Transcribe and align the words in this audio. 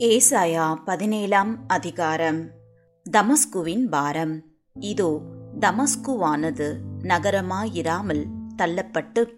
ஏசாயா 0.00 0.74
பதினேழாம் 0.84 1.58
அதிகாரம். 1.66 2.48
தமஸ்குவின் 3.10 3.88
பாரம். 3.88 4.42
இதோ 4.74 5.20
தமஸ்குவானது 5.60 6.76
நகரமாயிராமல் 7.02 8.24
தள்ளப்பட்டு 8.56 9.28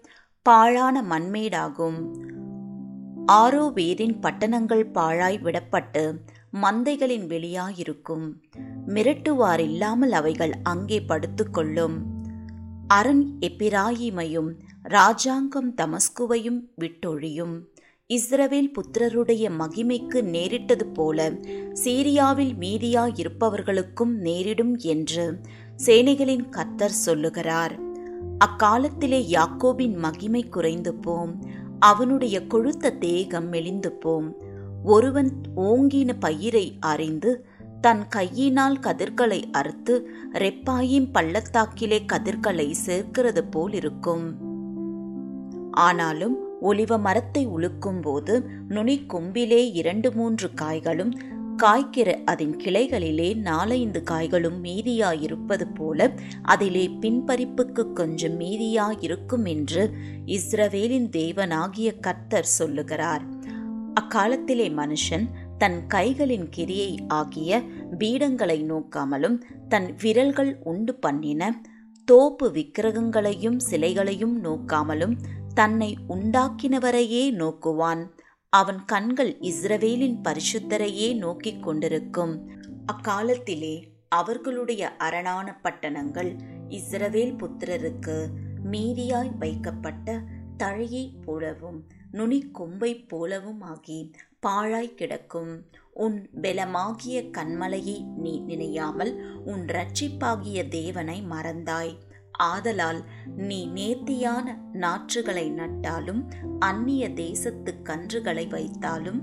பாழான 0.43 1.03
மண்மேடாகும். 1.03 1.99
ஆரோவேரின் 3.33 4.21
பட்டணங்கள் 4.21 4.87
பாழாய் 4.91 5.41
விடப்பட்டு 5.43 6.19
மந்தைகளின் 6.63 7.27
வெளியாயிருக்கும். 7.27 8.33
மிரட்டுவாரில்லாமல் 8.87 10.11
அவைகள் 10.11 10.53
அங்கே 10.63 11.01
படுத்துக்கொள்ளும் 11.01 11.99
அரண் 12.87 13.37
எப்பிராயிமையும் 13.41 14.59
ராஜாங்கம் 14.83 15.75
தமஸ்குவையும் 15.75 16.61
விட்டொழியும். 16.81 17.61
இஸ்ரவேல் 18.13 18.73
புத்திரருடைய 18.73 19.51
மகிமைக்கு 19.59 20.23
நேரிட்டது 20.23 20.87
போல 20.87 21.31
சீரியாவில் 21.85 22.55
மீதியா 22.61 23.09
இருப்பவர்களுக்கும் 23.15 24.15
நேரிடும் 24.17 24.77
என்று 24.77 25.41
சேனைகளின் 25.87 26.45
கத்தர் 26.51 27.01
சொல்லுகிறார். 27.07 27.81
அக்காலத்திலே 28.39 29.21
யாக்கோபின் 29.31 29.97
மகிமை 29.97 30.49
குறைந்து 30.49 30.95
போம் 30.95 31.45
அவனுடைய 31.79 32.41
கொழுத்த 32.41 32.99
தேகம் 32.99 33.49
மெலிந்து 33.49 33.93
போம் 33.93 34.37
ஒருவன் 34.85 35.33
ஓங்கின 35.57 36.11
பயிரை 36.19 36.77
அறிந்து 36.81 37.47
தன் 37.81 38.09
கையினால் 38.09 38.79
கதிர்களை 38.79 39.51
அறுத்து 39.51 40.09
ரெப்பாயின் 40.33 41.09
பள்ளத்தாக்கிலே 41.13 42.05
கதிர்களை 42.05 42.71
சேர்க்கிறது 42.71 43.45
போல் 43.45 43.73
இருக்கும் 43.73 44.37
ஆனாலும் 45.71 46.37
ஒலிவ 46.63 46.99
மரத்தை 46.99 47.49
உழுக்கும்போது 47.49 48.35
நுனி 48.69 48.97
கொம்பிலே 49.07 49.63
இரண்டு 49.73 50.13
மூன்று 50.13 50.49
காய்களும் 50.55 51.13
காய்க்கிற 51.63 52.25
அதன் 52.25 52.57
கிளைகளிலே 52.57 53.29
நாலைந்து 53.37 54.03
காய்களும் 54.03 54.65
மீதியாயிருப்பது 54.65 55.67
போல 55.75 56.11
அதிலே 56.43 56.85
பின்பறிப்புக்கு 57.01 57.93
கொஞ்சம் 57.93 58.41
மீதியாயிருக்கும் 58.41 59.45
என்று 59.45 59.83
இஸ்ரவேலின் 60.27 61.09
தேவனாகிய 61.17 62.01
கர்த்தர் 62.01 62.51
சொல்லுகிறார். 62.59 63.25
அக்காலத்திலே 64.01 64.69
மனுஷன் 64.69 65.27
தன் 65.59 65.79
கைகளின் 65.95 66.47
கிரியை 66.51 66.99
ஆகிய 67.09 67.61
பீடங்களை 67.99 68.59
நோக்காமலும் 68.65 69.37
தன் 69.69 69.95
விரல்கள் 70.03 70.59
உண்டு 70.63 70.95
பண்ணின 70.95 71.61
தோப்பு 72.09 72.51
விக்கிரகங்களையும் 72.51 73.59
சிலைகளையும் 73.71 74.37
நோக்காமலும் 74.45 75.15
தன்னை 75.55 75.97
உண்டாக்கினவரையே 76.09 77.25
நோக்குவான். 77.33 78.03
அவன் 78.49 78.85
கண்கள் 78.85 79.37
இஸ்ரவேலின் 79.41 80.19
பரிசுத்தரையே 80.23 81.15
நோக்கிக் 81.17 81.63
கொண்டிருக்கும். 81.63 82.51
அக்காலத்திலே 82.87 83.75
அவர்களுடைய 84.09 84.97
அரணான 84.97 85.61
பட்டணங்கள் 85.63 86.31
இஸ்ரவேல் 86.69 87.37
புத்திரருக்கு 87.37 88.27
மீதியாய் 88.71 89.37
வைக்கப்பட்ட 89.39 90.21
தழையை 90.59 91.13
போலவும் 91.25 91.87
நுனி 92.11 92.51
கொம்பை 92.53 93.05
போலவும் 93.05 93.61
ஆகி 93.61 94.11
பாழாய் 94.41 94.95
கிடக்கும். 94.95 95.53
உன் 95.93 96.31
பெலமாகிய 96.43 97.23
கண்மலையை 97.39 98.05
நீ 98.17 98.41
நினையாமல் 98.41 99.13
உன் 99.45 99.65
ரட்சிப்பாகிய 99.67 100.69
தேவனை 100.69 101.23
மறந்தாய். 101.31 101.95
ஆதலால் 102.47 103.01
நீ 103.39 103.59
நேர்த்தியான 103.67 104.47
நாற்றுகளை 104.73 105.47
நட்டாலும் 105.51 106.23
அந்நிய 106.59 107.09
தேசத்து 107.15 107.73
கன்றுகளை 107.85 108.45
வைத்தாலும் 108.49 109.21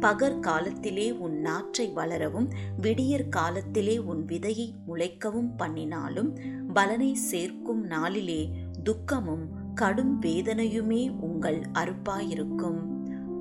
பகற்காலத்திலே 0.00 1.06
உன் 1.18 1.36
நாற்றை 1.40 1.86
வளரவும் 1.92 2.48
விடியற் 2.76 3.28
காலத்திலே 3.28 3.96
உன் 4.04 4.22
விதையை 4.24 4.68
முளைக்கவும் 4.88 5.50
பண்ணினாலும் 5.56 6.30
பலனை 6.72 7.14
சேர்க்கும் 7.14 7.82
நாளிலே 7.86 8.42
துக்கமும் 8.82 9.44
கடும் 9.74 10.14
வேதனையுமே 10.20 11.02
உங்கள் 11.20 11.60
அறுப்பாயிருக்கும் 11.72 12.80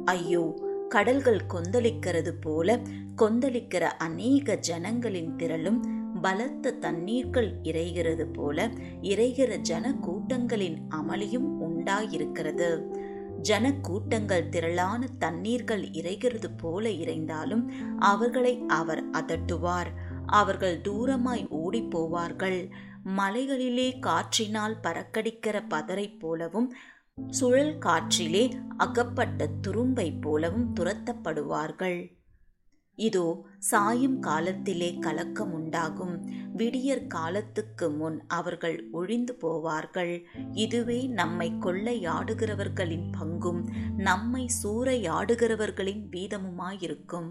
ஐயோ 0.06 0.44
கடல்கள் 0.90 1.42
கொந்தளிக்கிறது 1.50 2.32
போல 2.42 2.80
கொந்தளிக்கிற 3.16 3.84
அநேக 3.98 4.56
ஜனங்களின் 4.70 5.36
திரளும் 5.36 5.80
பலத்த 6.22 6.72
தண்ணீர்கள் 6.72 7.50
இறைகிறது 7.64 8.26
போல 8.34 8.68
இறைகிற 9.02 9.58
ஜன 9.58 9.94
கூட்டங்களின் 10.02 10.78
அமளியும் 10.90 11.50
உண்டாயிருக்கிறது. 11.70 12.98
ஜன 13.42 13.74
கூட்டங்கள் 13.82 14.50
திரளான 14.50 15.08
தண்ணீர்கள் 15.20 15.84
இறைகிறது 15.92 16.50
போல 16.58 16.90
இறைந்தாலும் 16.90 17.72
அவர்களை 18.00 18.64
அவர் 18.68 19.10
அதட்டுவார். 19.10 19.92
அவர்கள் 20.26 20.82
தூரமாய் 20.82 21.48
ஓடி 21.50 21.82
போவார்கள் 21.82 22.72
மலைகளிலே 23.18 24.00
காற்றினால் 24.00 24.78
பறக்கடிக்கிற 24.84 25.62
பதரை 25.68 26.20
போலவும் 26.20 26.74
சுழல் 27.30 27.78
காற்றிலே 27.78 28.52
அகப்பட்ட 28.78 29.48
துரும்பை 29.62 30.22
போலவும் 30.22 30.74
துரத்தப்படுவார்கள். 30.80 32.19
இதோ 33.08 33.26
சாயும் 33.72 34.20
காலத்திலே 34.20 34.90
கலக்கம் 35.00 35.54
உண்டாகும். 35.54 36.16
விடியற் 36.54 37.10
காலத்துக்கு 37.10 37.88
முன் 37.92 38.18
அவர்கள் 38.28 38.78
ஒழிந்து 38.92 39.34
போவார்கள். 39.42 40.14
இதுவே 40.54 41.00
நம்மை 41.20 41.50
கொள்ளையாடுகிறவர்களின் 41.60 43.08
பங்கும். 43.20 43.62
நம்மை 44.08 44.44
சூறையாடுகிறவர்களின் 44.64 46.04
வீதமுமாயிருக்கும். 46.12 47.30